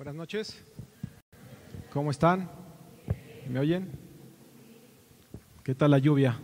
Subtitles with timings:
[0.00, 0.58] Buenas noches.
[1.92, 2.50] ¿Cómo están?
[3.50, 3.90] ¿Me oyen?
[5.62, 6.38] ¿Qué tal la lluvia?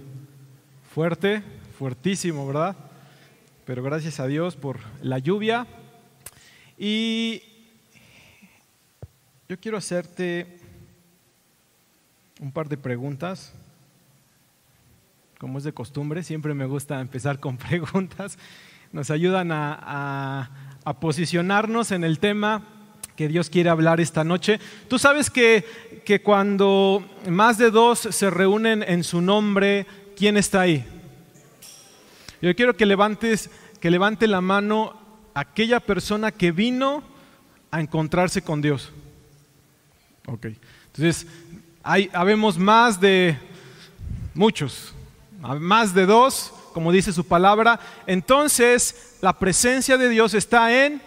[0.94, 1.42] Fuerte,
[1.78, 2.76] fuertísimo, ¿verdad?
[3.64, 5.66] Pero gracias a Dios por la lluvia.
[6.76, 7.40] Y
[9.48, 10.58] yo quiero hacerte
[12.40, 13.54] un par de preguntas.
[15.38, 18.36] Como es de costumbre, siempre me gusta empezar con preguntas.
[18.92, 22.75] Nos ayudan a, posicionarnos en el tema
[23.16, 24.60] que Dios quiere hablar esta noche.
[24.88, 25.64] Tú sabes que,
[26.04, 30.84] que, cuando más de dos se reúnen en su nombre, ¿quién está ahí?
[32.42, 35.00] Yo quiero que levantes, que levante la mano
[35.34, 37.02] aquella persona que vino
[37.70, 38.92] a encontrarse con Dios.
[40.26, 40.46] Ok.
[40.86, 41.26] Entonces,
[41.82, 43.38] hay, habemos más de
[44.34, 44.94] muchos,
[45.40, 47.80] más de dos, como dice su palabra.
[48.06, 51.00] Entonces, la presencia de Dios está en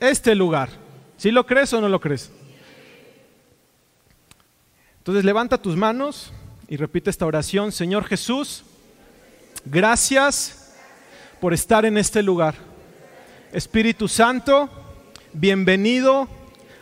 [0.00, 0.70] este lugar.
[1.16, 2.30] ¿Sí lo crees o no lo crees?
[4.98, 6.32] Entonces levanta tus manos
[6.68, 7.72] y repite esta oración.
[7.72, 8.64] Señor Jesús,
[9.64, 10.74] gracias
[11.40, 12.54] por estar en este lugar.
[13.52, 14.68] Espíritu Santo,
[15.32, 16.28] bienvenido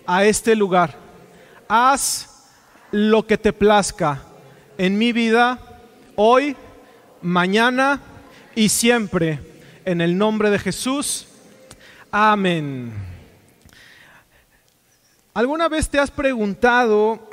[0.07, 0.97] a este lugar.
[1.69, 2.49] Haz
[2.91, 4.23] lo que te plazca
[4.79, 5.59] en mi vida,
[6.17, 6.57] hoy,
[7.23, 8.01] mañana
[8.55, 9.41] y siempre.
[9.85, 11.29] En el nombre de Jesús.
[12.19, 12.95] Amén.
[15.35, 17.29] ¿Alguna vez te has preguntado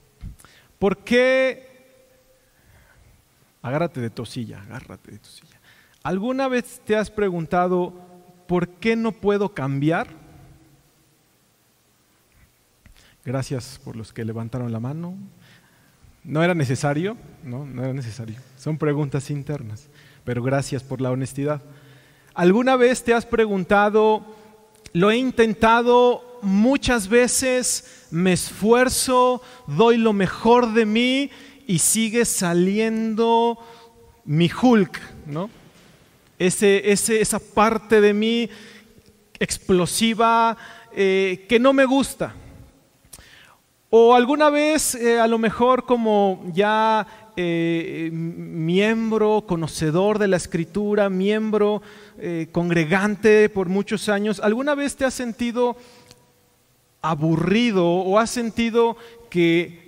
[0.78, 1.68] por qué...
[3.60, 5.60] Agárrate de tosilla, agárrate de tosilla.
[6.02, 7.92] ¿Alguna vez te has preguntado
[8.46, 10.08] por qué no puedo cambiar?
[13.26, 15.18] Gracias por los que levantaron la mano.
[16.24, 18.40] No era necesario, no, no era necesario.
[18.56, 19.90] Son preguntas internas,
[20.24, 21.60] pero gracias por la honestidad.
[22.38, 24.24] ¿Alguna vez te has preguntado,
[24.92, 31.30] lo he intentado muchas veces, me esfuerzo, doy lo mejor de mí
[31.66, 33.58] y sigue saliendo
[34.24, 35.50] mi Hulk, ¿no?
[36.38, 38.48] Ese, esa parte de mí
[39.40, 40.56] explosiva
[40.92, 42.36] eh, que no me gusta.
[43.90, 47.06] O alguna vez, eh, a lo mejor como ya
[47.36, 51.80] eh, miembro, conocedor de la escritura, miembro
[52.18, 55.74] eh, congregante por muchos años, ¿alguna vez te has sentido
[57.00, 58.98] aburrido o has sentido
[59.30, 59.87] que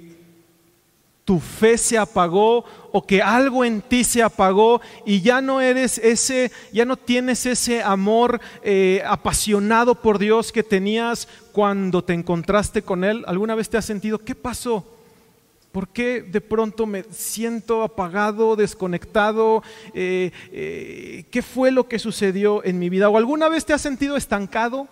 [1.31, 5.97] tu fe se apagó o que algo en ti se apagó y ya no eres
[5.99, 12.83] ese, ya no tienes ese amor eh, apasionado por Dios que tenías cuando te encontraste
[12.83, 13.23] con Él?
[13.29, 14.85] ¿Alguna vez te has sentido, qué pasó?
[15.71, 19.63] ¿Por qué de pronto me siento apagado, desconectado?
[19.95, 23.09] Eh, eh, ¿Qué fue lo que sucedió en mi vida?
[23.09, 24.89] ¿O alguna vez te has sentido estancado?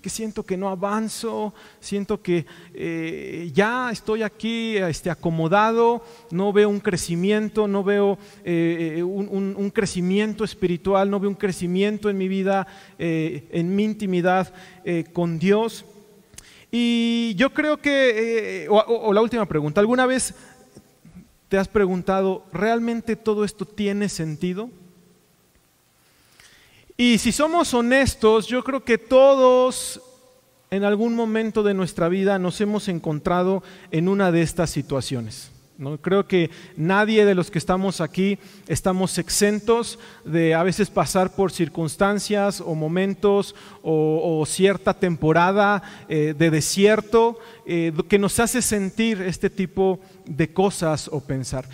[0.00, 6.68] Que siento que no avanzo, siento que eh, ya estoy aquí este, acomodado, no veo
[6.68, 12.66] un crecimiento, no veo un, un, crecimiento espiritual, no veo un crecimiento en mi vida,
[12.98, 14.52] en mi intimidad
[15.12, 15.84] con Dios.
[16.70, 20.34] Y yo creo que, eh, o, la última pregunta, ¿alguna vez
[21.48, 24.70] te has preguntado, ¿realmente todo esto tiene sentido?
[27.00, 30.02] Y si somos honestos, yo creo que todos
[30.70, 35.50] en algún momento de nuestra vida nos hemos encontrado en una de estas situaciones.
[35.78, 35.96] ¿no?
[35.96, 38.38] Creo que nadie de los que estamos aquí
[38.68, 46.50] estamos exentos de a veces pasar por circunstancias o momentos o, cierta temporada eh, de
[46.50, 51.64] desierto eh, que nos hace sentir este tipo de cosas o pensar.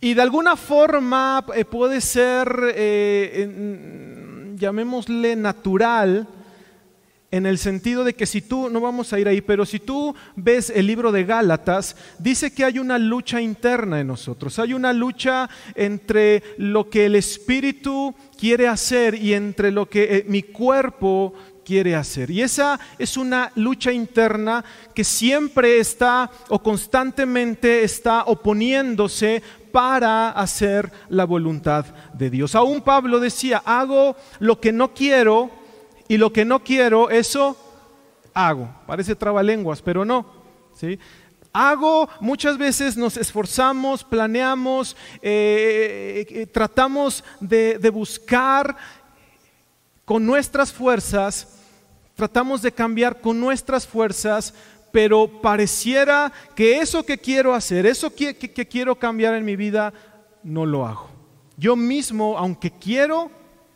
[0.00, 2.74] Y de alguna forma eh, puede ser,
[4.56, 6.28] llamémosle natural,
[7.34, 10.14] en el sentido de que si tú, no vamos a ir ahí, pero si tú
[10.36, 14.92] ves el libro de Gálatas, dice que hay una lucha interna en nosotros, hay una
[14.92, 21.34] lucha entre lo que el Espíritu quiere hacer y entre lo que eh, mi cuerpo
[21.64, 22.30] quiere hacer.
[22.30, 24.64] Y esa es una lucha interna
[24.94, 29.42] que siempre está o constantemente está oponiéndose
[29.74, 32.54] para hacer la voluntad de Dios.
[32.54, 35.50] Aún Pablo decía, hago lo que no quiero,
[36.06, 37.56] y lo que no quiero, eso
[38.32, 38.72] hago.
[38.86, 40.24] Parece trabalenguas, pero no.
[40.76, 40.96] ¿sí?
[41.52, 48.76] Hago, muchas veces nos esforzamos, planeamos, eh, eh, tratamos de, de buscar
[50.04, 51.58] con nuestras fuerzas,
[52.14, 54.54] tratamos de cambiar con nuestras fuerzas,
[54.94, 59.92] pero pareciera que eso que quiero hacer, eso que, quiero cambiar en mi vida,
[60.44, 61.10] no lo hago.
[61.56, 63.28] Yo mismo, aunque quiero,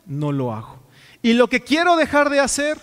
[0.07, 0.79] no lo hago.
[1.21, 2.79] Y lo que quiero dejar de hacer,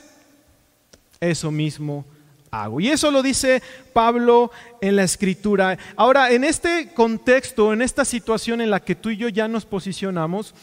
[1.22, 2.06] eso mismo
[2.52, 2.82] hago.
[2.82, 4.52] Y eso lo dice Pablo
[4.82, 5.78] en la escritura.
[5.96, 9.66] Ahora, en este contexto, en esta situación en la que tú y yo ya nos
[9.66, 10.54] posicionamos,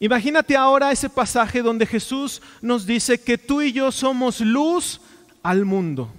[0.00, 5.02] imagínate ahora ese pasaje donde Jesús nos dice que tú y yo somos luz
[5.42, 6.10] al mundo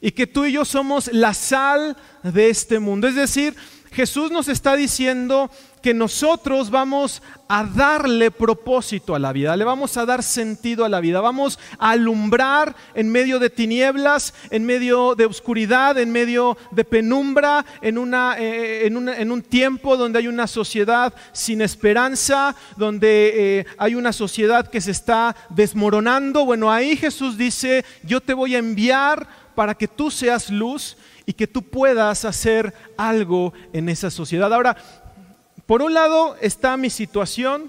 [0.00, 3.08] y que tú y yo somos la sal de este mundo.
[3.08, 3.54] Es decir,
[3.90, 5.50] Jesús nos está diciendo
[5.82, 10.88] que nosotros vamos a darle propósito a la vida, le vamos a dar sentido a
[10.88, 16.58] la vida, vamos a alumbrar en medio de tinieblas, en medio de oscuridad, en medio
[16.72, 23.60] de penumbra, en, una, eh, en, un tiempo donde hay una sociedad sin esperanza, donde
[23.60, 26.44] eh, hay una sociedad que se está desmoronando.
[26.44, 29.26] Bueno, ahí Jesús dice, yo te voy a enviar
[29.58, 30.96] para que tú seas luz
[31.26, 34.54] y que tú puedas hacer algo en esa sociedad.
[34.54, 34.76] Ahora,
[35.66, 37.68] por un lado está mi situación,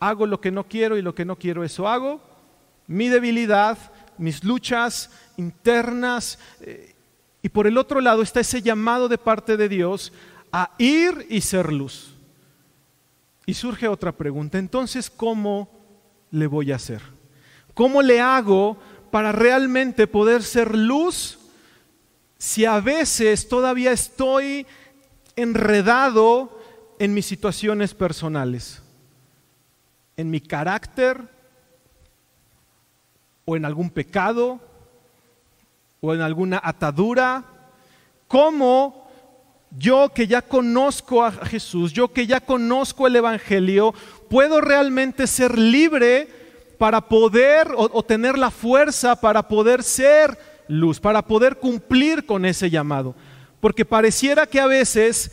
[0.00, 2.22] hago lo que no quiero y lo que no quiero eso hago,
[2.86, 3.76] mi debilidad,
[4.16, 6.94] mis luchas internas, eh,
[7.42, 10.14] y por el otro lado está ese llamado de parte de Dios
[10.50, 12.14] a ir y ser luz.
[13.44, 15.68] Y surge otra pregunta, entonces, ¿cómo
[16.30, 17.02] le voy a hacer?
[17.74, 18.78] ¿Cómo le hago
[19.10, 21.38] para realmente poder ser luz
[22.38, 24.66] si a veces todavía estoy
[25.34, 26.58] enredado
[26.98, 28.82] en mis situaciones personales,
[30.16, 31.20] en mi carácter
[33.44, 34.60] o en algún pecado
[36.00, 37.44] o en alguna atadura,
[38.28, 39.08] ¿cómo
[39.76, 43.94] yo que ya conozco a Jesús, yo que ya conozco el Evangelio,
[44.28, 46.37] puedo realmente ser libre
[46.78, 50.38] para poder o, tener la fuerza para poder ser
[50.68, 53.14] luz, para poder cumplir con ese llamado?
[53.60, 55.32] Porque pareciera que a veces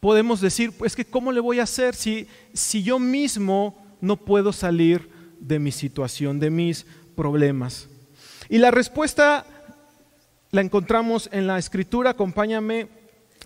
[0.00, 4.52] podemos decir, pues que ¿cómo le voy a hacer si, si yo mismo no puedo
[4.52, 7.88] salir de mi situación, de mis problemas?
[8.48, 9.44] Y la respuesta
[10.50, 12.88] la encontramos en la escritura, acompáñame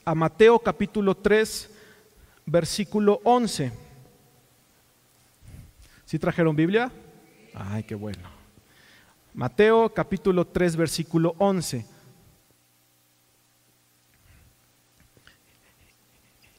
[0.04, 1.70] a Mateo capítulo 3,
[2.46, 3.81] versículo 11.
[6.12, 6.92] ¿Sí trajeron Biblia?
[7.54, 8.28] Ay, qué bueno.
[9.32, 11.86] Mateo capítulo 3, versículo 11.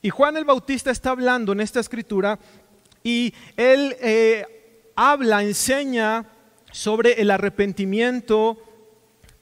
[0.02, 2.40] Y Juan el Bautista está hablando en esta escritura
[3.04, 6.26] y él eh, habla, enseña
[6.72, 8.58] sobre el arrepentimiento,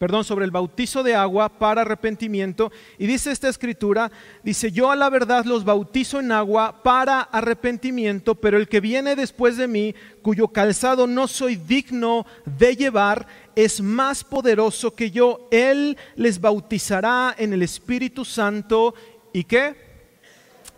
[0.01, 2.71] perdón, sobre el bautizo de agua para arrepentimiento.
[2.98, 4.12] Y dice esta escritura,
[4.42, 9.15] dice, yo a la verdad los bautizo en agua para arrepentimiento, pero el que viene
[9.15, 9.94] después de mí,
[10.24, 15.48] cuyo calzado no soy digno de llevar, es más poderoso que yo.
[15.51, 18.95] Él les bautizará en el Espíritu Santo.
[19.31, 19.75] ¿Y qué?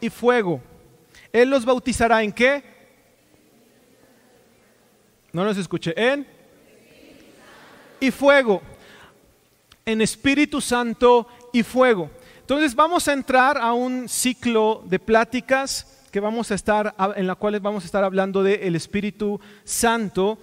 [0.02, 0.60] y fuego.
[1.31, 2.62] Él los bautizará en qué?
[5.31, 5.94] No los escuché.
[5.96, 6.28] En
[8.02, 8.62] y fuego.
[9.85, 12.09] En Espíritu Santo y fuego.
[12.41, 17.35] Entonces vamos a entrar a un ciclo de pláticas que vamos a estar en la
[17.35, 20.38] cual vamos a estar hablando del Espíritu Santo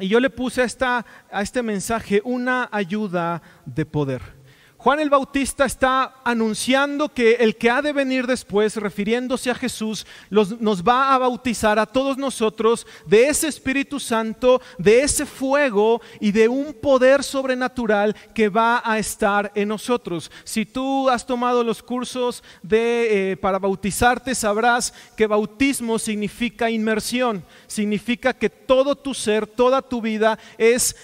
[0.00, 4.41] y yo le puse esta, a este mensaje una ayuda de poder.
[4.82, 10.04] Juan el Bautista está anunciando que el que ha de venir después, refiriéndose a Jesús,
[10.28, 16.32] nos va a bautizar a todos nosotros de ese Espíritu Santo, de ese fuego y
[16.32, 20.32] de un poder sobrenatural que va a estar en nosotros.
[20.42, 27.44] Si tú has tomado los cursos de, eh, para bautizarte, sabrás que bautismo significa inmersión,
[27.68, 30.96] significa que todo tu ser, toda tu vida es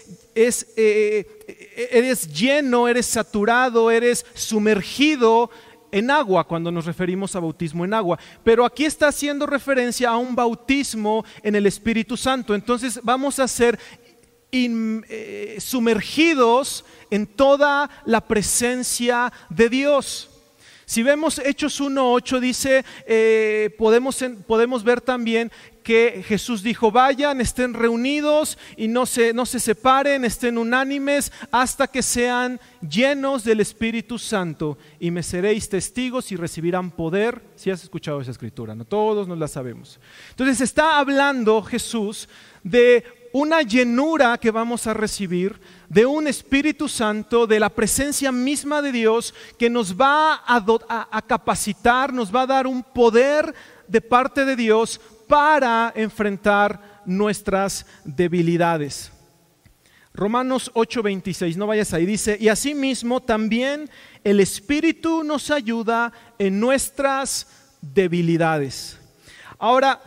[0.47, 5.50] es, eh, eh, eres lleno, eres saturado, eres sumergido
[5.90, 8.18] en agua cuando nos referimos a bautismo en agua.
[8.45, 12.54] Pero aquí está haciendo referencia a un bautismo en el Espíritu Santo.
[12.54, 13.78] Entonces vamos a ser
[14.52, 20.30] eh, sumergidos en toda la presencia de Dios.
[20.87, 22.85] Si vemos Hechos 1.8 dice,
[23.76, 29.61] podemos, podemos ver también que Jesús dijo, vayan, estén reunidos y no se, no se
[29.61, 36.37] separen, estén unánimes hasta que sean llenos del Espíritu Santo y me seréis testigos y
[36.37, 37.42] recibirán poder.
[37.56, 39.99] Si has escuchado esa escritura, no todos nos la sabemos.
[40.30, 42.28] Entonces está hablando Jesús
[42.62, 48.82] de una llenura que vamos a recibir de un Espíritu Santo, de la presencia misma
[48.82, 53.54] de Dios que nos va a, a, capacitar, nos va a dar un poder
[53.87, 59.12] de parte de Dios para enfrentar nuestras debilidades.
[60.14, 63.88] Romanos 8:26, no vayas ahí, dice, y asimismo también
[64.25, 67.47] el Espíritu nos ayuda en nuestras
[67.80, 68.99] debilidades.
[69.58, 70.00] Ahora,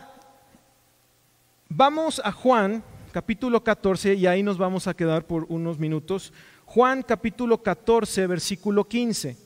[1.68, 6.32] vamos a Juan capítulo 14, y ahí nos vamos a quedar por unos minutos.
[6.64, 9.36] Juan capítulo 14, versículo 15.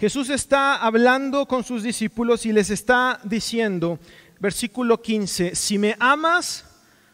[0.00, 3.98] Jesús está hablando con sus discípulos y les está diciendo,
[4.38, 6.64] versículo 15, si me amas,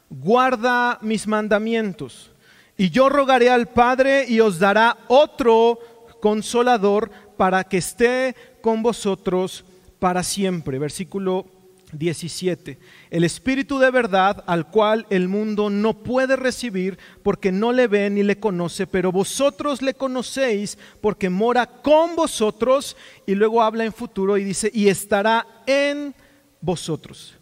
[0.09, 2.31] guarda mis mandamientos.
[2.77, 5.81] Y yo rogaré al Padre y os dará otro
[6.21, 9.65] consolador para que esté con vosotros
[9.99, 10.79] para siempre.
[10.79, 11.45] Versículo
[11.93, 12.79] 17.
[13.11, 18.11] El Espíritu de verdad al cual el mundo no puede recibir porque no le ve
[18.11, 23.93] ni le conoce, pero vosotros le conocéis porque mora con vosotros y luego habla en
[23.93, 26.15] futuro y dice, y estará en
[26.61, 27.35] vosotros.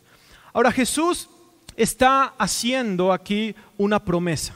[0.52, 1.28] Ahora Jesús
[1.76, 4.54] está haciendo aquí una promesa.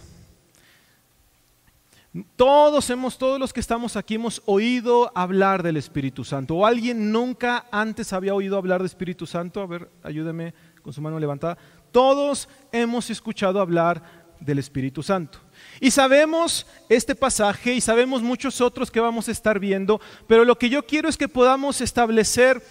[2.37, 6.55] Todos hemos, todos los que estamos aquí hemos oído hablar del Espíritu Santo.
[6.55, 9.61] ¿O alguien nunca antes había oído hablar del Espíritu Santo?
[9.61, 11.59] A ver, ayúdeme con su mano levantada.
[11.93, 14.03] Todos hemos escuchado hablar
[14.41, 15.39] del Espíritu Santo.
[15.81, 20.59] Y sabemos este pasaje y sabemos muchos otros que vamos a estar viendo, pero lo
[20.59, 22.63] que yo quiero es que podamos establecer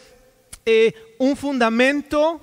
[0.65, 2.41] eh, un fundamento,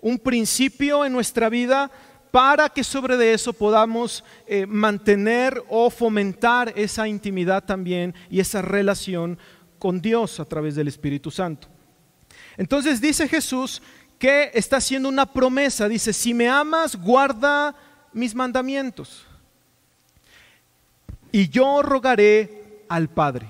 [0.00, 1.90] un principio en nuestra vida
[2.36, 8.60] para que sobre de eso podamos eh, mantener o fomentar esa intimidad también y esa
[8.60, 9.38] relación
[9.78, 11.66] con Dios a través del Espíritu Santo.
[12.58, 13.80] Entonces dice Jesús
[14.18, 17.74] que está haciendo una promesa, dice, si me amas, guarda
[18.12, 19.24] mis mandamientos.
[21.32, 23.46] Y yo rogaré al Padre.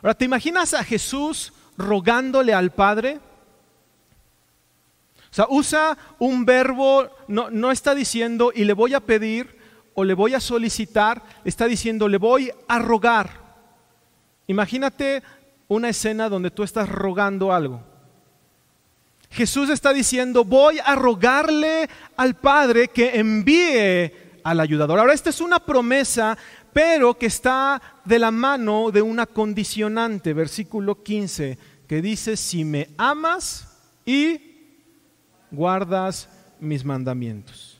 [0.00, 3.20] Ahora, ¿te imaginas a Jesús rogándole al Padre?
[5.30, 9.58] O sea, usa un verbo, no, no está diciendo y le voy a pedir
[9.94, 13.30] o le voy a solicitar, está diciendo le voy a rogar.
[14.48, 15.22] Imagínate
[15.68, 17.80] una escena donde tú estás rogando algo.
[19.30, 24.98] Jesús está diciendo, voy a rogarle al Padre que envíe al ayudador.
[24.98, 26.36] Ahora, esta es una promesa,
[26.72, 32.88] pero que está de la mano de una condicionante, versículo 15, que dice, si me
[32.98, 33.68] amas
[34.04, 34.49] y
[35.50, 36.28] guardas
[36.58, 37.78] mis mandamientos.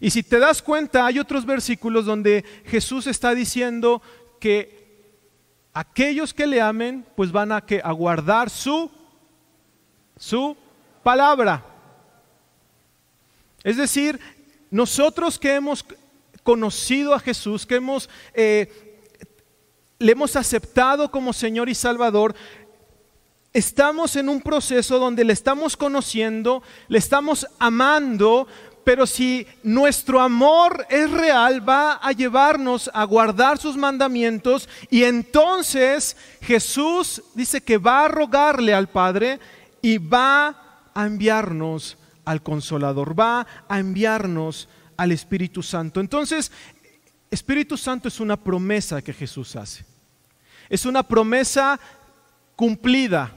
[0.00, 4.00] Y si te das cuenta, hay otros versículos donde Jesús está diciendo
[4.38, 4.78] que
[5.72, 8.90] aquellos que le amen, pues van a, que, guardar su,
[10.16, 10.56] su
[11.02, 11.64] palabra.
[13.64, 14.20] Es decir,
[14.70, 15.84] nosotros que hemos
[16.42, 18.98] conocido a Jesús, que hemos, eh,
[19.98, 22.34] le hemos aceptado como Señor y Salvador,
[23.52, 28.46] estamos en un proceso donde le estamos conociendo, le estamos amando,
[28.84, 36.16] pero si nuestro amor es real, va a llevarnos a guardar sus mandamientos y entonces
[36.40, 39.40] Jesús dice que va a rogarle al Padre
[39.82, 46.00] y va a enviarnos al consolador, va a enviarnos al Espíritu Santo.
[46.00, 46.50] Entonces,
[47.30, 49.84] Espíritu Santo es una promesa que Jesús hace.
[50.68, 51.78] Es una promesa
[52.56, 53.32] cumplida.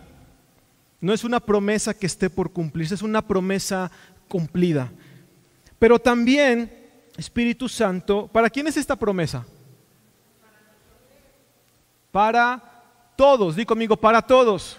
[1.02, 3.92] No es una promesa que esté por cumplirse, es una promesa
[4.28, 4.92] cumplida.
[5.80, 6.72] Pero también,
[7.18, 9.44] Espíritu Santo, ¿para quién es esta promesa?
[12.12, 12.62] Para
[13.16, 14.78] todos, di conmigo, para todos.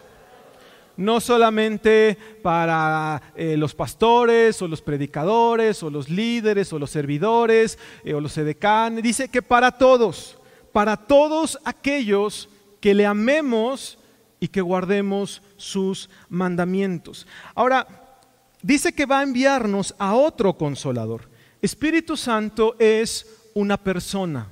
[0.97, 7.79] No solamente para eh, los pastores o los predicadores o los líderes o los servidores
[8.05, 10.39] eh, o los edecanes, dice que para todos,
[10.71, 12.49] para todos aquellos
[12.81, 13.99] que le amemos
[14.43, 17.29] y que guardemos sus mandamientos.
[17.55, 17.87] Ahora,
[18.61, 21.31] dice que va a enviarnos a otro consolador.
[21.61, 24.49] Espíritu Santo es una persona,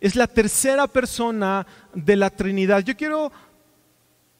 [0.00, 2.82] es la tercera persona de la Trinidad.
[2.82, 3.30] Yo quiero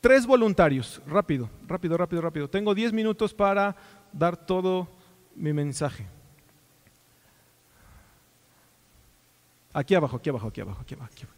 [0.01, 2.51] tres voluntarios, rápido, rápido, rápido, rápido.
[2.51, 3.77] Tengo diez minutos para
[4.13, 4.89] dar todo
[5.37, 6.05] mi mensaje.
[9.73, 11.13] Aquí abajo, aquí abajo, aquí abajo, aquí abajo.
[11.13, 11.37] Aquí abajo.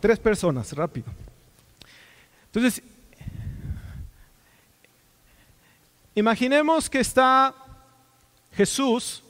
[0.00, 1.27] Tres personas, rápido.
[2.58, 2.82] Entonces,
[6.16, 7.54] imaginemos que está
[8.52, 9.22] Jesús,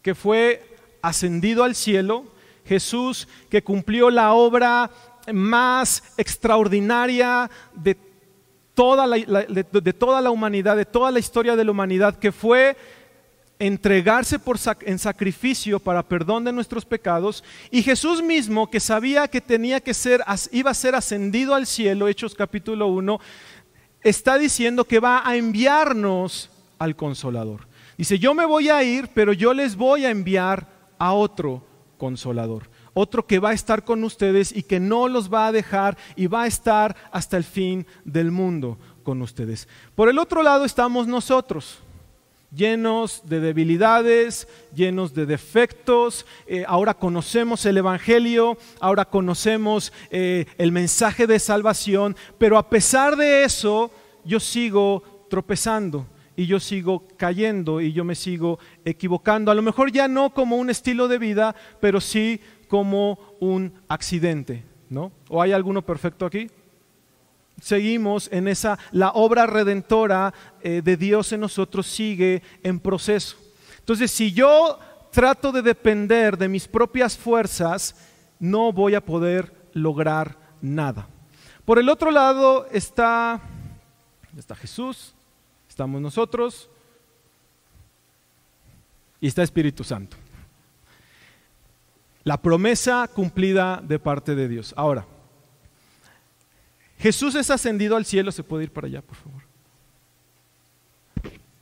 [0.00, 0.66] que fue
[1.02, 2.24] ascendido al cielo,
[2.64, 4.90] Jesús que cumplió la obra
[5.30, 7.98] más extraordinaria de
[8.72, 12.78] toda la, de toda la humanidad, de toda la historia de la humanidad, que fue
[13.58, 14.38] entregarse
[14.82, 19.94] en sacrificio para perdón de nuestros pecados y Jesús mismo que sabía que tenía que
[19.94, 20.22] ser
[20.52, 23.18] iba a ser ascendido al cielo Hechos capítulo 1
[24.02, 29.32] está diciendo que va a enviarnos al consolador dice yo me voy a ir pero
[29.32, 31.64] yo les voy a enviar a otro
[31.98, 32.70] consolador.
[32.94, 36.26] Otro que va a estar con ustedes y que no los va a dejar y
[36.26, 39.68] va a estar hasta el fin del mundo con ustedes.
[39.94, 41.80] Por el otro lado estamos nosotros
[42.54, 46.26] llenos de debilidades, llenos de defectos.
[46.46, 53.16] Eh, ahora conocemos el Evangelio, ahora conocemos eh, el mensaje de salvación, pero a pesar
[53.16, 53.90] de eso,
[54.24, 59.50] yo sigo tropezando y yo sigo cayendo y yo me sigo equivocando.
[59.50, 64.62] A lo mejor ya no como un estilo de vida, pero sí como un accidente,
[64.88, 65.10] ¿no?
[65.28, 66.48] ¿O hay alguno perfecto aquí?
[67.60, 73.36] Seguimos en esa, la obra redentora eh, de Dios en nosotros sigue en proceso.
[73.78, 74.78] Entonces, si yo
[75.10, 77.94] trato de depender de mis propias fuerzas,
[78.38, 81.08] no voy a poder lograr nada.
[81.64, 83.40] Por el otro lado está,
[84.36, 85.14] está Jesús,
[85.68, 86.68] estamos nosotros
[89.20, 90.16] y está Espíritu Santo.
[92.24, 94.74] La promesa cumplida de parte de Dios.
[94.76, 95.06] Ahora,
[96.98, 99.42] Jesús es ascendido al cielo, se puede ir para allá, por favor.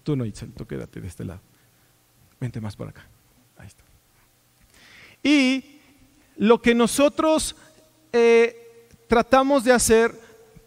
[0.02, 1.40] Tú no, Itzel, tú quédate de este lado.
[2.40, 3.06] Vente más para acá.
[3.58, 3.82] Ahí está.
[5.22, 5.80] Y
[6.36, 7.56] lo que nosotros
[8.12, 10.12] eh, tratamos de hacer,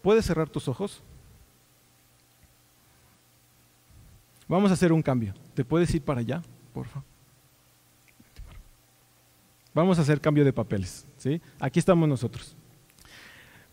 [0.02, 1.02] ¿puedes cerrar tus ojos?
[4.46, 5.34] Vamos a hacer un cambio.
[5.54, 6.42] ¿Te puedes ir para allá,
[6.74, 7.08] por favor?
[9.72, 11.06] Vamos a hacer cambio de papeles.
[11.16, 11.40] ¿sí?
[11.58, 12.56] Aquí estamos nosotros.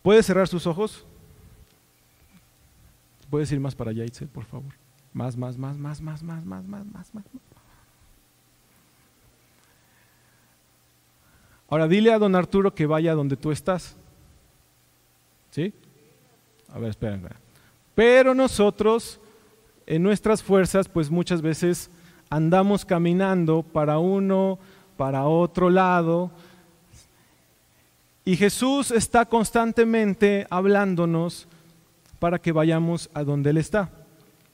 [0.08, 1.04] ¿Puede cerrar sus ojos?
[3.28, 4.72] ¿Puedes ir más para allá, Itzel, por favor?
[5.12, 7.24] Más, más, más, más, más, más, más, más, más, más.
[11.68, 13.96] Ahora dile a don Arturo que vaya donde tú estás.
[15.50, 15.74] ¿Sí?
[16.72, 17.28] A ver, esperen.
[17.94, 19.20] Pero nosotros,
[19.84, 21.90] en nuestras fuerzas, pues muchas veces
[22.30, 24.58] andamos caminando para uno,
[24.96, 26.30] para otro lado,
[28.28, 31.48] y Jesús está constantemente hablándonos
[32.18, 33.90] para que vayamos a donde Él está.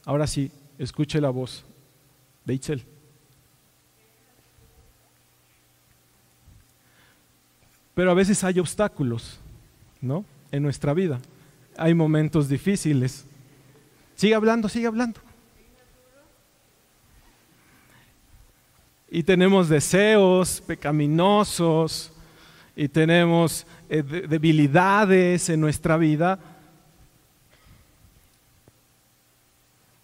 [0.04, 1.64] Ahora sí, escuche la voz
[2.44, 2.84] de Itzel.
[7.96, 9.40] Pero a veces hay obstáculos,
[10.00, 10.24] ¿no?
[10.52, 11.18] En nuestra vida.
[11.76, 13.24] Hay momentos difíciles.
[14.14, 15.18] Sigue hablando, sigue hablando.
[19.10, 22.12] Y tenemos deseos pecaminosos,
[22.76, 26.38] y tenemos eh, debilidades en nuestra vida.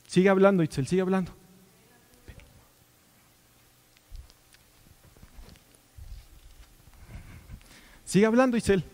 [0.07, 1.33] Sigue hablando, Itzel, sigue hablando.
[8.05, 8.85] Sigue hablando, Itzel.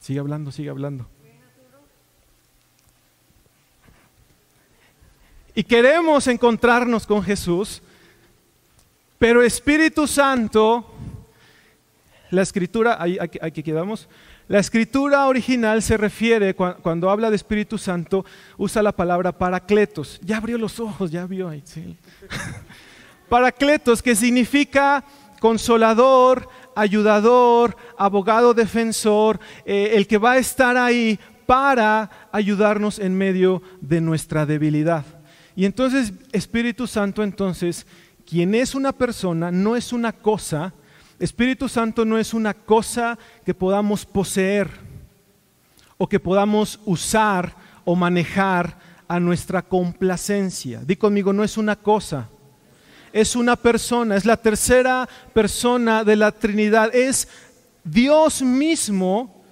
[0.00, 1.19] Sigue hablando, sigue hablando.
[5.54, 7.82] Y queremos encontrarnos con Jesús,
[9.18, 10.86] pero Espíritu Santo,
[12.30, 14.08] la escritura, ahí, aquí, quedamos,
[14.48, 18.24] la escritura original se refiere, cuando, habla de Espíritu Santo,
[18.56, 20.18] usa la palabra paracletos.
[20.22, 21.62] Ya abrió los ojos, ya vio ahí.
[23.28, 25.04] paracletos, que significa
[25.38, 33.62] consolador, ayudador, abogado defensor, eh, el que va a estar ahí para ayudarnos en medio
[33.80, 35.04] de nuestra debilidad.
[35.60, 37.86] Y entonces Espíritu Santo, entonces,
[38.24, 40.72] quien es una persona, no es una cosa.
[41.18, 44.70] Espíritu Santo no es una cosa que podamos poseer
[45.98, 50.80] o que podamos usar o manejar a nuestra complacencia.
[50.82, 52.30] Di conmigo, no es una cosa,
[53.12, 57.28] es una persona, es la tercera persona de la Trinidad, es
[57.84, 59.44] Dios mismo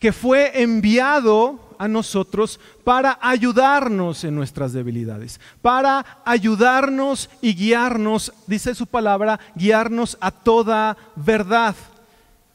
[0.00, 8.74] que fue enviado a nosotros para ayudarnos en nuestras debilidades, para ayudarnos y guiarnos, dice
[8.74, 11.74] su palabra, guiarnos a toda verdad.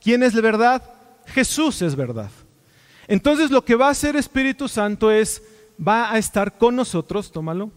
[0.02, 0.84] ¿Quién es la verdad?
[1.28, 2.30] Jesús es verdad.
[3.08, 5.42] Entonces lo que va a hacer Espíritu Santo es,
[5.86, 7.72] va a estar con nosotros, tómalo,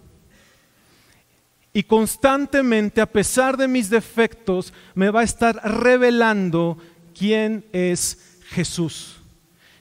[1.77, 6.79] y constantemente, a pesar de mis defectos, me va a estar revelando
[7.19, 9.21] quién es Jesús.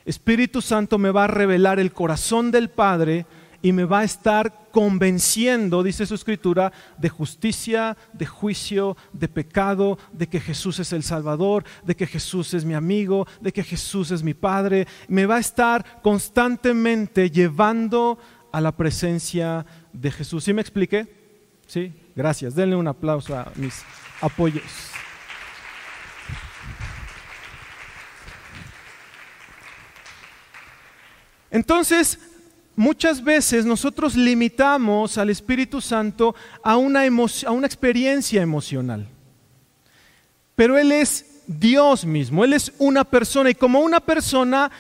[0.05, 3.25] Espíritu Santo me va a revelar el corazón del Padre
[3.61, 9.97] y me va a estar convenciendo, dice su escritura, de justicia, de juicio, de pecado,
[10.11, 14.11] de que Jesús es el Salvador, de que Jesús es mi amigo, de que Jesús
[14.11, 14.85] es mi Padre.
[15.07, 18.19] Me va a estar constantemente llevando
[18.51, 20.43] a la presencia de Jesús.
[20.43, 21.07] ¿Sí me expliqué?
[21.65, 22.55] Sí, gracias.
[22.55, 23.81] Denle un aplauso a mis
[24.21, 24.92] apoyos.
[31.53, 32.17] Entonces,
[32.75, 39.07] muchas veces nosotros limitamos al Espíritu Santo a una, a una experiencia emocional.
[40.55, 44.71] Pero Él es Dios mismo, Él es una persona y como una persona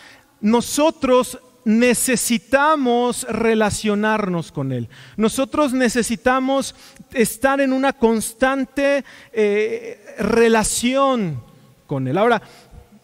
[0.41, 4.89] nosotros necesitamos relacionarnos con Él.
[5.15, 6.73] Nosotros necesitamos
[7.13, 11.39] estar en una constante eh, relación
[11.85, 12.17] con Él.
[12.17, 12.41] Ahora,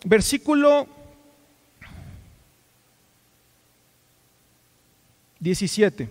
[0.05, 0.98] versículo
[5.39, 6.09] 17.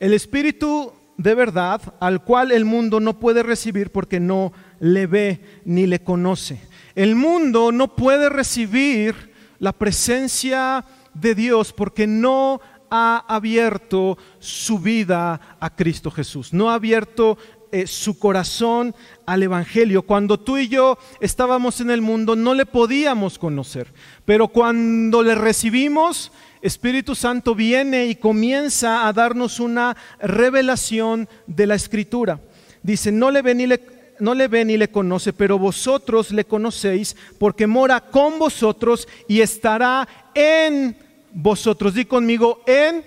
[0.00, 5.60] El Espíritu de verdad, al cual el mundo no puede recibir porque no le ve
[5.64, 6.60] ni le conoce.
[6.94, 15.58] El mundo no puede recibir la presencia de Dios porque no ha abierto su vida
[15.60, 17.36] a Cristo Jesús, no ha abierto
[17.72, 18.94] eh, su corazón
[19.26, 20.02] al Evangelio.
[20.02, 23.92] Cuando tú y yo estábamos en el mundo no le podíamos conocer,
[24.24, 26.30] pero cuando le recibimos,
[26.62, 32.40] Espíritu Santo viene y comienza a darnos una revelación de la Escritura.
[32.82, 33.80] Dice, no le ve ni le,
[34.20, 40.96] no le, le conoce, pero vosotros le conocéis porque mora con vosotros y estará en
[41.32, 41.94] vosotros.
[41.94, 43.04] Di conmigo, en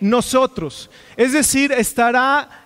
[0.00, 0.90] nosotros.
[1.16, 2.59] Es decir, estará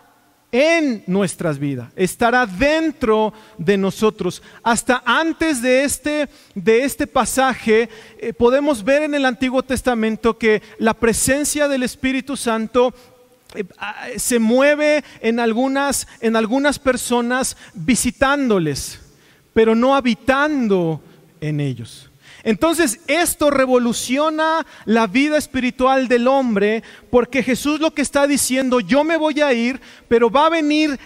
[0.54, 4.40] en nuestras vidas, estará dentro de nosotros.
[4.62, 7.88] Hasta antes de este, de este pasaje,
[8.18, 12.94] eh, podemos ver en el Antiguo Testamento que la presencia del Espíritu Santo
[13.56, 19.00] eh, ah, se mueve en algunas, en algunas personas visitándoles,
[19.54, 21.02] pero no habitando
[21.40, 22.12] en ellos.
[22.44, 29.02] Entonces esto revoluciona la vida espiritual del hombre porque Jesús lo que está diciendo, yo
[29.02, 30.98] me voy a ir, pero va a venir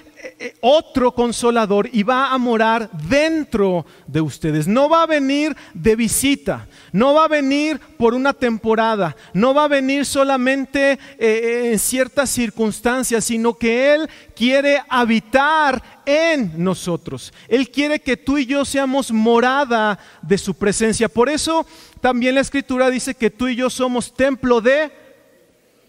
[0.61, 4.67] otro consolador y va a morar dentro de ustedes.
[4.67, 9.65] No va a venir de visita, no va a venir por una temporada, no va
[9.65, 17.33] a venir solamente eh, en ciertas circunstancias, sino que Él quiere habitar en nosotros.
[17.49, 21.09] Él quiere que tú y yo seamos morada de su presencia.
[21.09, 21.67] Por eso
[22.01, 24.91] también la Escritura dice que tú y yo somos templo de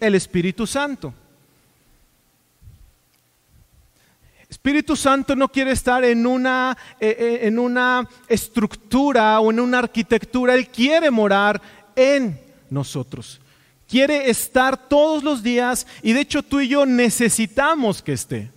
[0.00, 1.14] el Espíritu Santo.
[4.50, 9.78] Espíritu Santo no quiere estar en una, eh, eh, en una estructura o en una
[9.78, 11.62] arquitectura, Él quiere morar
[11.94, 13.40] en nosotros.
[13.88, 18.50] Quiere estar todos los días y de hecho tú y yo necesitamos que esté.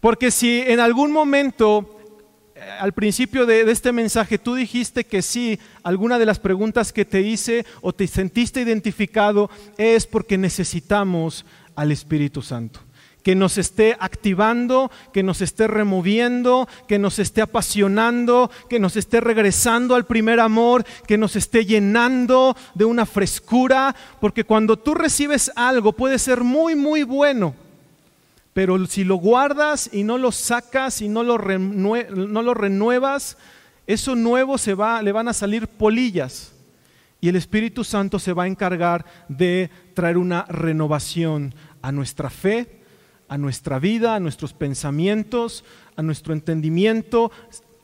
[0.00, 2.00] Porque si en algún momento,
[2.56, 6.92] eh, al principio de, de, este mensaje, tú dijiste que sí, alguna de las preguntas
[6.92, 11.44] que te hice o te sentiste identificado es porque necesitamos
[11.76, 12.80] al Espíritu Santo
[13.30, 19.20] que nos esté activando, que nos esté removiendo, que nos esté apasionando, que nos esté
[19.20, 25.52] regresando al primer amor, que nos esté llenando de una frescura, porque cuando tú recibes
[25.54, 27.54] algo puede ser muy, muy bueno,
[28.52, 33.36] pero si lo guardas y no lo sacas y no lo, no lo renuevas,
[33.86, 36.52] eso nuevo se va, le van a salir polillas.
[37.20, 42.79] Y el Espíritu Santo se va a encargar de traer una renovación a nuestra fe,
[43.30, 45.64] a nuestra vida, a nuestros pensamientos,
[45.94, 47.30] a nuestro entendimiento,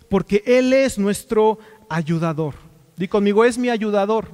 [0.09, 2.55] porque Él es nuestro ayudador.
[2.97, 4.29] Di conmigo, es mi ayudador.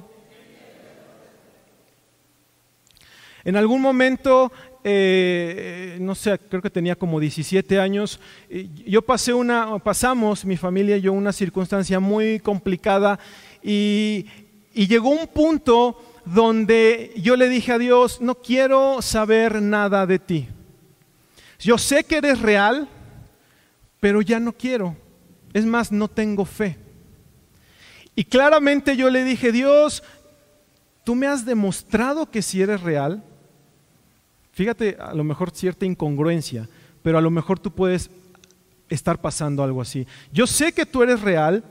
[3.43, 4.51] En algún momento,
[4.83, 8.19] eh, no sé, creo que tenía como 17 años,
[8.83, 13.19] yo pasé una, pasamos, mi familia y yo, una circunstancia muy complicada
[13.61, 14.25] y
[14.73, 20.47] llegó un punto donde yo le dije a Dios, no quiero saber nada de ti.
[21.63, 22.89] Yo sé que eres real,
[23.99, 24.97] pero ya no quiero.
[25.53, 26.77] Es más, no tengo fe.
[28.15, 30.03] Y claramente yo le dije, Dios,
[31.03, 33.23] tú me has demostrado que si eres real.
[34.51, 36.67] Fíjate, a lo mejor cierta incongruencia,
[37.01, 38.09] pero a lo mejor tú puedes
[38.89, 40.05] estar pasando algo así.
[40.31, 41.63] Yo sé que tú eres real,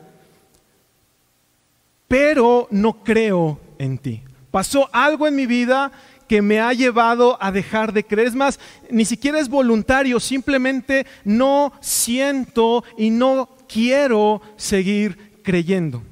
[2.09, 4.23] pero no creo en ti.
[4.51, 5.93] Pasó algo en mi vida
[6.33, 8.29] que me ha llevado a dejar de creer.
[8.29, 16.03] Es más, ni siquiera es voluntario, simplemente no siento y no quiero seguir creyendo.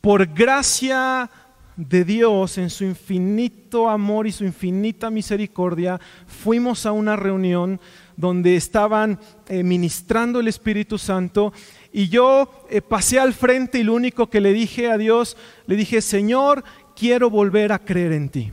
[0.00, 1.28] Por gracia
[1.76, 7.78] de Dios, en su infinito amor y su infinita misericordia, fuimos a una reunión
[8.16, 11.52] donde estaban eh, ministrando el Espíritu Santo
[11.92, 15.76] y yo eh, pasé al frente y lo único que le dije a Dios, le
[15.76, 16.64] dije, Señor,
[16.98, 18.50] quiero volver a creer en ti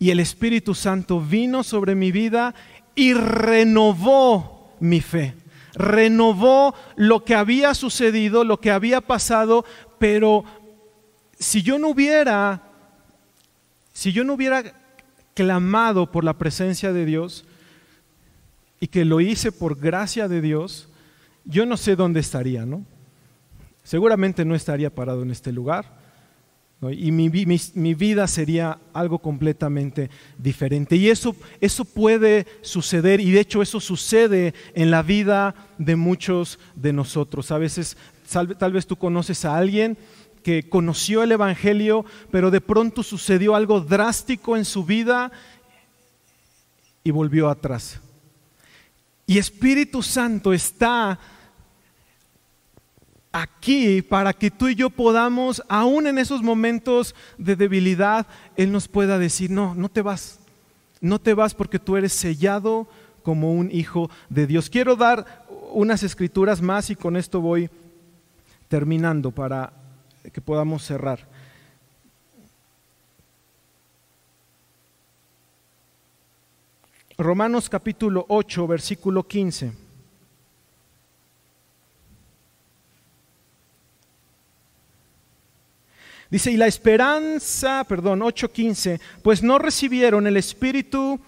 [0.00, 2.54] y el Espíritu Santo vino sobre mi vida
[2.94, 5.34] y renovó mi fe.
[5.74, 9.64] Renovó lo que había sucedido, lo que había pasado,
[9.98, 10.44] pero
[11.38, 12.62] si yo no hubiera
[13.92, 14.62] si yo no hubiera
[15.34, 17.44] clamado por la presencia de Dios
[18.80, 20.88] y que lo hice por gracia de Dios,
[21.44, 22.86] yo no sé dónde estaría, ¿no?
[23.84, 25.99] Seguramente no estaría parado en este lugar
[26.82, 27.28] y mi,
[27.94, 30.96] vida sería algo completamente diferente.
[30.96, 36.58] Y eso, eso puede suceder y de hecho eso sucede en la vida de muchos
[36.74, 37.50] de nosotros.
[37.50, 37.98] A veces
[38.58, 39.98] tal vez tú conoces a alguien
[40.42, 45.30] que conoció el Evangelio, pero de pronto sucedió algo drástico en su vida
[47.04, 48.00] y volvió atrás.
[49.26, 51.18] Y Espíritu Santo está
[53.32, 58.88] aquí para que tú y yo podamos, aún en esos momentos de debilidad, Él nos
[58.88, 60.40] pueda decir, no, no te vas,
[61.00, 62.88] no te vas porque tú eres sellado
[63.22, 64.70] como un hijo de Dios.
[64.70, 67.70] Quiero dar unas escrituras más y con esto voy
[68.68, 69.72] terminando para
[70.32, 71.28] que podamos cerrar.
[77.16, 79.79] Romanos capítulo 8, versículo 15.
[86.30, 91.20] Dice, y la esperanza, perdón, 8.15, pues no recibieron el espíritu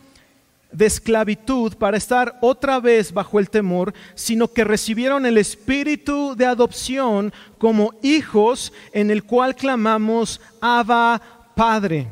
[0.70, 6.46] de esclavitud para estar otra vez bajo el temor, sino que recibieron el espíritu de
[6.46, 11.20] adopción como hijos en el cual clamamos, Abba
[11.54, 12.08] Padre.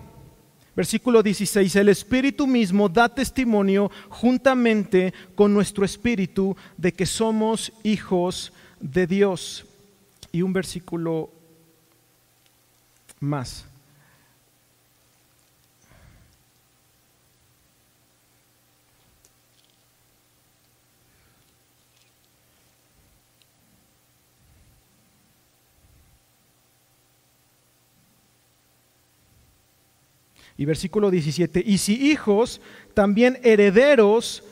[0.77, 8.53] Versículo 16, el Espíritu mismo da testimonio juntamente con nuestro Espíritu de que somos hijos
[8.81, 9.67] de Dios.
[10.33, 11.31] Y un versículo
[13.21, 13.67] más.
[30.57, 32.61] Y versículo 17, y si hijos,
[32.93, 34.45] también herederos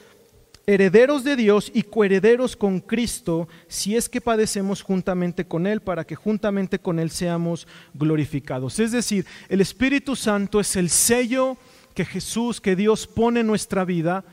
[0.69, 6.05] herederos de Dios y coherederos con Cristo, si es que padecemos juntamente con Él, para
[6.05, 8.79] que juntamente con Él seamos glorificados.
[8.79, 11.57] Es decir, el Espíritu Santo es el sello
[11.95, 14.27] que Jesús, que Dios pone en nuestra vida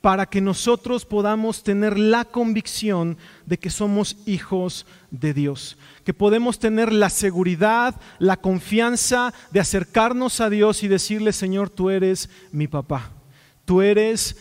[0.00, 6.58] para que nosotros podamos tener la convicción de que somos hijos de Dios, que podemos
[6.58, 12.66] tener la seguridad, la confianza de acercarnos a Dios y decirle, Señor, tú eres mi
[12.66, 13.12] papá,
[13.64, 14.36] tú eres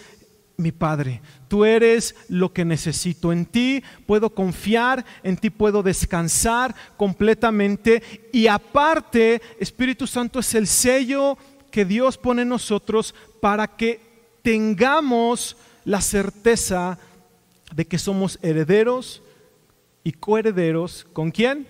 [0.58, 3.32] mi Padre, tú eres lo que necesito.
[3.32, 8.30] En ti puedo confiar, en ti puedo descansar completamente.
[8.32, 11.38] Y aparte, Espíritu Santo es el sello
[11.72, 14.00] que Dios pone en nosotros para que
[14.42, 16.98] tengamos la certeza
[17.74, 19.22] de que somos herederos
[20.04, 21.06] y coherederos.
[21.12, 21.68] ¿Con quién?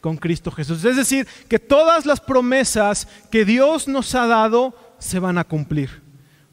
[0.00, 0.84] Con Cristo Jesús.
[0.84, 6.02] Es decir, que todas las promesas que Dios nos ha dado se van a cumplir.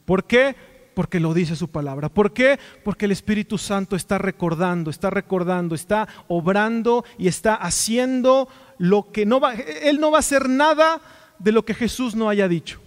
[0.05, 0.55] ¿Por qué?
[0.99, 2.09] Porque lo dice su palabra.
[2.09, 2.59] ¿Por qué?
[2.83, 9.25] Porque el Espíritu Santo está recordando, está recordando, está obrando y está haciendo lo que
[9.25, 10.99] no va, Él no va a hacer nada
[11.38, 12.81] de lo que Jesús no haya dicho.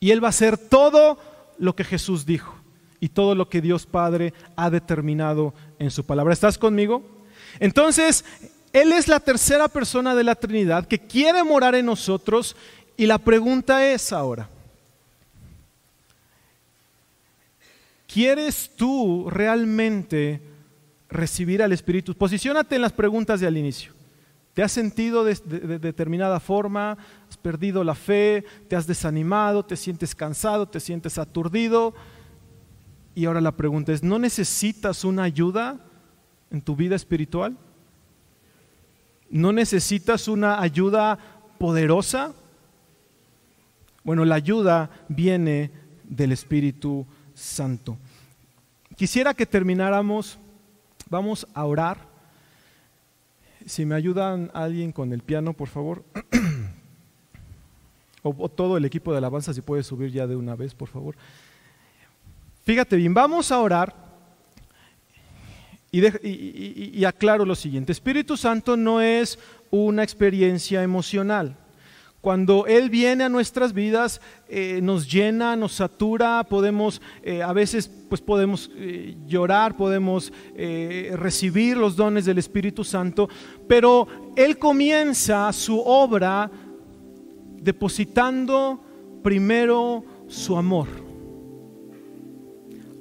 [0.00, 1.16] Y Él va a hacer todo
[1.58, 2.56] lo que Jesús dijo
[2.98, 6.32] y todo lo que Dios Padre ha determinado en su palabra.
[6.32, 7.04] ¿Estás conmigo?
[7.60, 8.24] Entonces,
[8.72, 12.56] Él es la tercera persona de la Trinidad que quiere morar en nosotros
[12.96, 14.48] y la pregunta es ahora,
[18.12, 20.42] ¿Quieres tú realmente
[21.08, 22.14] recibir al Espíritu?
[22.14, 23.94] Posiciónate en las preguntas de al inicio.
[24.52, 25.34] ¿Te has sentido de,
[25.78, 26.98] determinada forma?
[27.30, 28.44] ¿Has perdido la fe?
[28.68, 29.64] ¿Te has desanimado?
[29.64, 30.68] ¿Te sientes cansado?
[30.68, 31.94] ¿Te sientes aturdido?
[33.14, 35.80] Y ahora la pregunta es, ¿no necesitas una ayuda
[36.50, 37.56] en tu vida espiritual?
[39.30, 41.18] ¿No necesitas una ayuda
[41.56, 42.34] poderosa?
[44.04, 45.70] Bueno, la ayuda viene
[46.04, 47.21] del Espíritu Santo.
[48.96, 50.38] Quisiera que termináramos,
[51.10, 51.98] vamos a orar.
[53.66, 56.04] Si me ayudan alguien con el piano, por favor.
[58.22, 61.16] o, todo el equipo de alabanza, si puede subir ya de una vez, por favor.
[62.64, 63.92] Fíjate bien, vamos a orar
[65.90, 67.90] y, y aclaro lo siguiente.
[67.90, 69.38] Espíritu Santo no es
[69.70, 71.56] una experiencia emocional.
[72.22, 77.90] Cuando Él viene a nuestras vidas, eh, nos llena, nos satura, podemos, eh, a veces
[78.08, 83.28] pues podemos eh, llorar, podemos recibir los dones del Espíritu Santo,
[83.66, 84.06] pero
[84.36, 86.48] Él comienza su obra
[87.60, 88.80] depositando
[89.24, 90.86] primero su amor.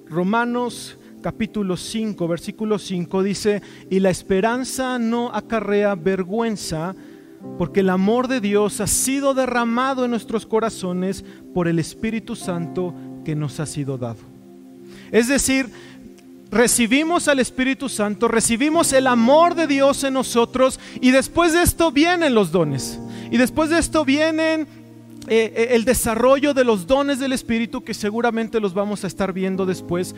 [0.07, 6.95] Romanos capítulo 5, versículo 5 dice, y la esperanza no acarrea vergüenza,
[7.58, 11.23] porque el amor de Dios ha sido derramado en nuestros corazones
[11.54, 14.19] por el Espíritu Santo que nos ha sido dado.
[15.12, 15.69] Es decir,
[16.49, 21.91] recibimos al Espíritu Santo, recibimos el amor de Dios en nosotros y después de esto
[21.91, 22.99] vienen los dones.
[23.30, 24.67] Y después de esto vienen
[25.27, 29.34] eh, eh, el desarrollo de los dones del Espíritu que seguramente los vamos a estar
[29.34, 30.15] viendo después.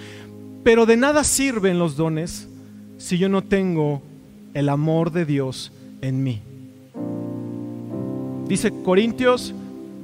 [0.63, 2.47] Pero de nada sirven los dones
[2.97, 4.01] si yo no tengo
[4.53, 6.41] el amor de Dios en mí.
[8.47, 9.53] Dice Corintios,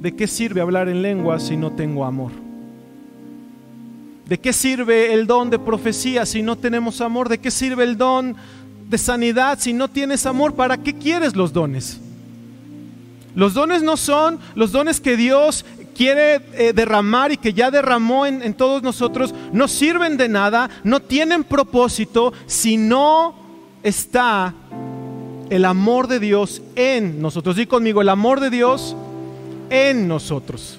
[0.00, 2.32] ¿de qué sirve hablar en lengua si no tengo amor?
[4.26, 7.28] ¿De qué sirve el don de profecía si no tenemos amor?
[7.28, 8.36] ¿De qué sirve el don
[8.88, 10.54] de sanidad si no tienes amor?
[10.54, 12.00] ¿Para qué quieres los dones?
[13.34, 18.24] Los dones no son los dones que Dios quiere eh, derramar y que ya derramó
[18.24, 23.34] en, en todos nosotros, no sirven de nada, no tienen propósito si no
[23.82, 24.54] está
[25.50, 27.56] el amor de Dios en nosotros.
[27.56, 28.96] Di conmigo, el amor de Dios
[29.68, 30.78] en nosotros.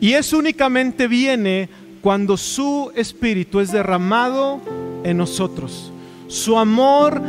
[0.00, 1.68] Y eso únicamente viene
[2.00, 4.60] cuando su espíritu es derramado
[5.04, 5.92] en nosotros.
[6.26, 7.20] Su amor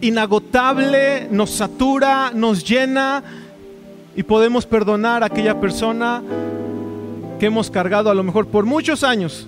[0.00, 3.22] inagotable nos satura, nos llena
[4.14, 6.22] y podemos perdonar a aquella persona
[7.38, 9.46] que hemos cargado a lo mejor por muchos años,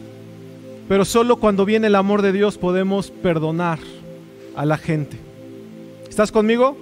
[0.88, 3.78] pero solo cuando viene el amor de Dios podemos perdonar
[4.58, 5.16] a la gente.
[6.10, 6.76] ¿Estás conmigo?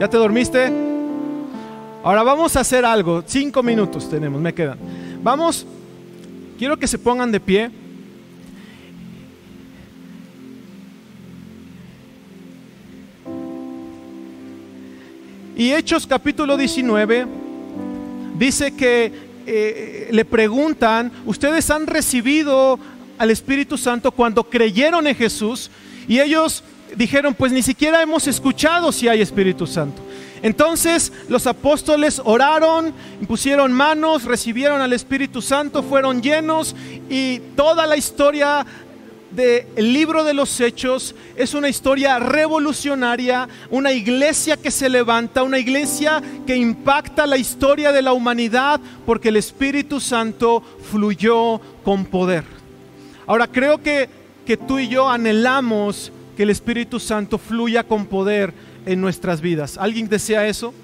[0.00, 0.72] ¿Ya te dormiste?
[2.02, 3.22] Ahora vamos a hacer algo.
[3.26, 4.78] Cinco minutos tenemos, me quedan.
[5.22, 5.66] Vamos,
[6.58, 7.70] quiero que se pongan de pie.
[15.54, 17.26] Y Hechos capítulo 19
[18.38, 19.12] dice que
[19.46, 22.78] eh, le preguntan, ¿ustedes han recibido
[23.18, 25.70] al Espíritu Santo cuando creyeron en Jesús?
[26.08, 26.62] Y ellos
[26.94, 30.02] dijeron, pues ni siquiera hemos escuchado si hay Espíritu Santo.
[30.42, 36.76] Entonces los apóstoles oraron, impusieron manos, recibieron al Espíritu Santo, fueron llenos
[37.08, 38.64] y toda la historia
[39.30, 45.58] del libro de los hechos es una historia revolucionaria, una iglesia que se levanta, una
[45.58, 52.44] iglesia que impacta la historia de la humanidad porque el Espíritu Santo fluyó con poder.
[53.26, 54.08] Ahora creo que,
[54.46, 58.52] que tú y yo anhelamos que el Espíritu Santo fluya con poder
[58.84, 59.78] en nuestras vidas.
[59.78, 60.74] ¿Alguien desea eso?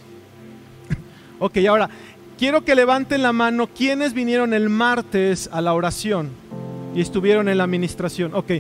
[1.39, 1.91] ok, ahora
[2.39, 6.31] quiero que levanten la mano quienes vinieron el martes a la oración
[6.95, 8.35] y estuvieron en la administración.
[8.35, 8.53] Ok,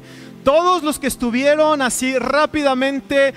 [0.44, 3.32] todos los que estuvieron así rápidamente,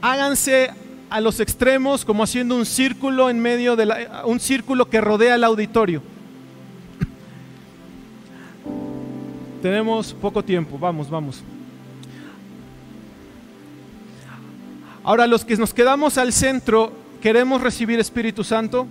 [0.00, 0.70] háganse
[1.10, 5.34] a los extremos como haciendo un círculo en medio de la, un círculo que rodea
[5.34, 6.00] el auditorio.
[9.62, 11.42] Tenemos poco tiempo, vamos, vamos.
[15.02, 18.86] Ahora los que nos quedamos al centro, ¿queremos recibir Espíritu Santo?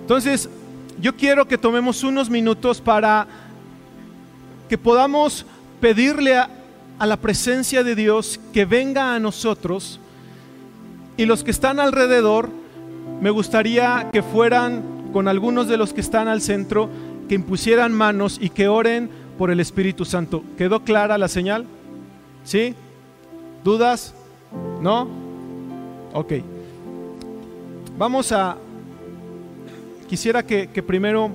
[0.00, 0.48] Entonces,
[1.00, 3.26] yo quiero que tomemos unos minutos para
[4.68, 5.44] que podamos
[5.80, 6.48] pedirle a,
[7.00, 9.98] la presencia de Dios que venga a nosotros
[11.16, 12.48] y los que están alrededor,
[13.20, 16.88] me gustaría que fueran con algunos de los que están al centro,
[17.28, 20.44] que impusieran manos y que oren por el Espíritu Santo.
[20.56, 21.66] ¿Quedó clara la señal?
[22.44, 22.76] ¿Sí?
[23.64, 24.14] ¿Dudas?
[24.80, 25.08] ¿No?
[26.12, 26.34] Ok.
[27.96, 28.56] Vamos a
[30.12, 31.30] Quisiera que, primero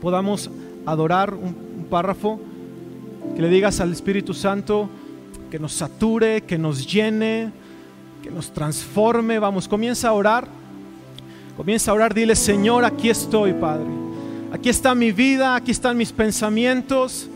[0.00, 0.48] podamos
[0.86, 2.38] adorar un, un párrafo,
[3.34, 4.88] que le digas al Espíritu Santo
[5.50, 7.50] que nos sature, que nos llene,
[8.22, 9.40] que nos transforme.
[9.40, 10.46] Vamos, comienza a orar.
[11.56, 13.86] Comienza a orar, dile, Señor, aquí estoy, Padre.
[14.52, 17.28] Aquí está mi vida, aquí están mis pensamientos.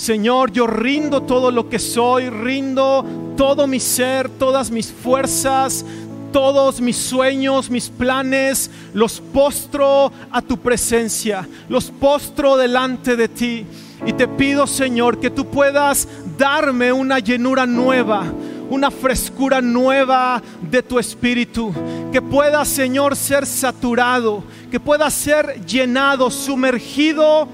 [0.00, 3.04] Señor, yo rindo todo lo que soy, rindo
[3.36, 5.84] todo mi ser, todas mis fuerzas,
[6.32, 13.66] todos mis sueños, mis planes, los postro a tu presencia, los postro delante de ti.
[14.06, 16.08] Y te pido, Señor, que tú puedas
[16.38, 18.24] darme una llenura nueva,
[18.70, 21.74] una frescura nueva de tu espíritu.
[22.10, 27.46] Que pueda, Señor, ser saturado, que pueda ser llenado, sumergido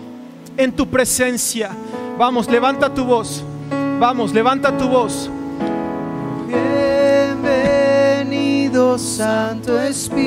[0.56, 1.72] en tu presencia.
[2.18, 3.44] Vamos, levanta tu voz.
[3.98, 5.30] Vamos, levanta tu voz.
[8.98, 10.24] Santo Espíritu,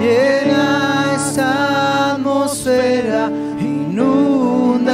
[0.00, 3.30] llena esta atmósfera,
[3.60, 4.88] inúndanos,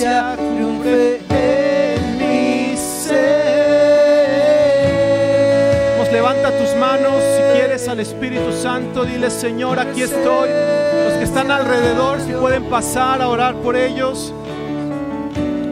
[0.00, 3.18] triunfe en mi ser.
[5.98, 9.04] Vamos, levanta tus manos si quieres al Espíritu Santo.
[9.04, 10.48] Dile, Señor, aquí estoy.
[11.04, 14.32] Los que están alrededor, si pueden pasar a orar por ellos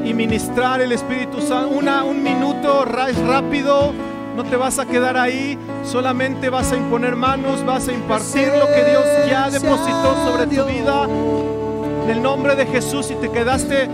[0.05, 1.71] y ministrar el Espíritu Santo.
[1.71, 3.95] Una, un minuto rápido.
[4.37, 8.67] No te vas a quedar ahí, solamente vas a imponer manos, vas a impartir lo
[8.67, 11.09] que Dios ya depositó sobre tu vida.
[12.05, 13.89] En el nombre de Jesús, si te quedaste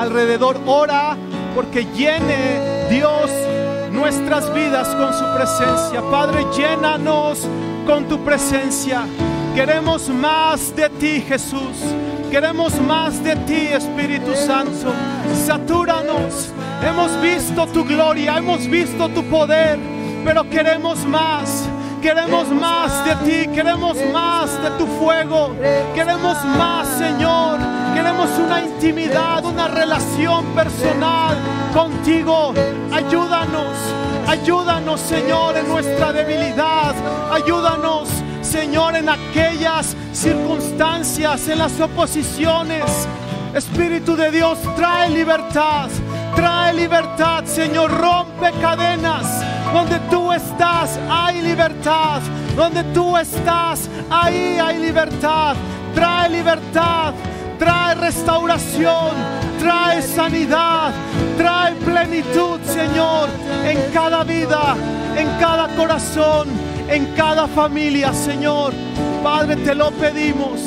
[0.00, 1.16] alrededor, ora
[1.54, 3.30] porque llene Dios
[3.92, 6.00] nuestras vidas con su presencia.
[6.10, 7.46] Padre, llénanos
[7.86, 9.06] con tu presencia.
[9.54, 11.76] Queremos más de ti, Jesús.
[12.30, 14.92] Queremos más de ti, Espíritu Santo.
[15.46, 16.50] Satúranos.
[16.82, 19.78] Hemos visto tu gloria, hemos visto tu poder,
[20.24, 21.68] pero queremos más.
[22.00, 25.54] Queremos más de ti, queremos más de tu fuego,
[25.94, 27.79] queremos más, Señor.
[27.94, 31.36] Queremos una intimidad, una relación personal
[31.72, 32.54] contigo.
[32.92, 33.76] Ayúdanos,
[34.26, 36.94] ayúdanos, Señor, en nuestra debilidad.
[37.32, 38.08] Ayúdanos,
[38.42, 42.84] Señor, en aquellas circunstancias, en las oposiciones.
[43.54, 45.88] Espíritu de Dios, trae libertad.
[46.36, 49.42] Trae libertad, Señor, rompe cadenas.
[49.72, 52.20] Donde tú estás, hay libertad.
[52.56, 55.56] Donde tú estás, ahí hay libertad.
[55.94, 57.12] Trae libertad,
[57.60, 59.14] trae restauración,
[59.60, 60.92] trae sanidad,
[61.36, 63.28] trae plenitud, Señor,
[63.64, 64.74] en cada vida,
[65.16, 66.48] en cada corazón,
[66.88, 68.72] en cada familia, Señor.
[69.22, 70.62] Padre, te lo pedimos,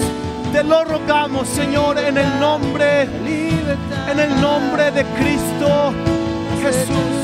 [0.54, 5.94] te lo rogamos, Señor, en el nombre, en el nombre de Cristo
[6.62, 7.24] Jesús.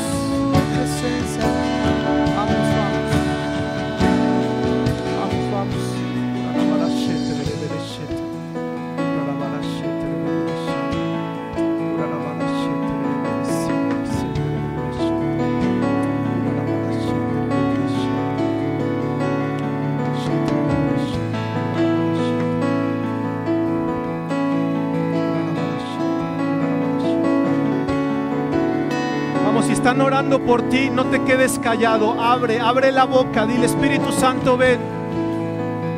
[29.90, 32.12] Están orando por ti, no te quedes callado.
[32.22, 33.44] Abre, abre la boca.
[33.44, 34.78] Dile, Espíritu Santo, ven.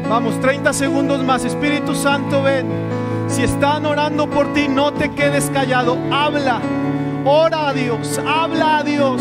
[0.09, 1.45] Vamos, 30 segundos más.
[1.45, 2.69] Espíritu Santo, ven.
[3.29, 5.99] Si están orando por ti, no te quedes callado.
[6.11, 6.63] Habla.
[7.27, 8.19] Ora a Dios.
[8.27, 9.21] Habla a Dios.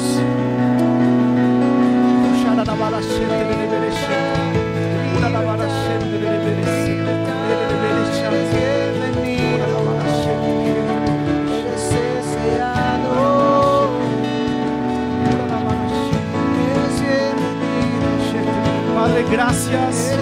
[19.31, 20.17] Gracias.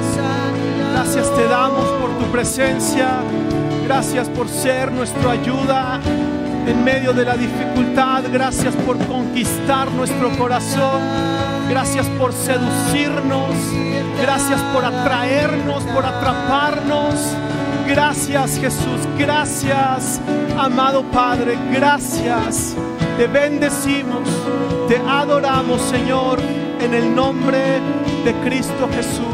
[0.94, 3.22] Gracias te damos por tu presencia.
[3.86, 6.00] Gracias por ser nuestra ayuda
[6.68, 8.24] en medio de la dificultad.
[8.32, 11.02] Gracias por conquistar nuestro corazón.
[11.70, 13.56] Gracias por seducirnos.
[14.22, 17.16] Gracias por atraernos, por atraparnos.
[17.88, 19.08] Gracias Jesús.
[19.18, 20.22] Gracias,
[20.58, 21.58] amado Padre.
[21.72, 22.76] Gracias.
[23.18, 24.30] Te bendecimos.
[24.88, 26.40] Te adoramos, Señor,
[26.80, 27.80] en el nombre
[28.24, 29.26] de Cristo Jesús.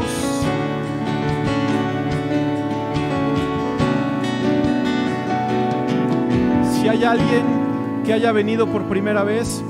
[6.72, 7.44] Si hay alguien
[8.04, 9.62] que haya venido por primera vez,